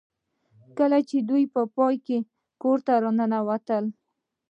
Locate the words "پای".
1.75-1.95